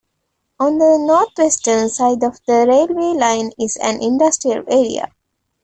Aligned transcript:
On 0.59 0.79
the 0.79 0.97
northwestern 0.97 1.87
side 1.87 2.23
of 2.23 2.39
the 2.47 2.65
railway 2.67 3.15
line 3.15 3.51
is 3.59 3.77
an 3.79 4.01
industrial 4.01 4.63
area. 4.67 5.13